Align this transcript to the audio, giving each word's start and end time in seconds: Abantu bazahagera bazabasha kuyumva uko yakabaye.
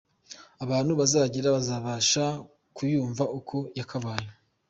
Abantu 0.63 0.91
bazahagera 0.99 1.55
bazabasha 1.55 2.23
kuyumva 2.75 3.23
uko 3.39 3.57
yakabaye. 3.77 4.27